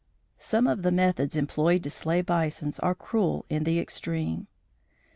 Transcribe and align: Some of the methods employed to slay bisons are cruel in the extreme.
Some 0.39 0.65
of 0.65 0.81
the 0.81 0.89
methods 0.91 1.37
employed 1.37 1.83
to 1.83 1.91
slay 1.91 2.23
bisons 2.23 2.79
are 2.79 2.95
cruel 2.95 3.45
in 3.51 3.65
the 3.65 3.77
extreme. 3.77 4.47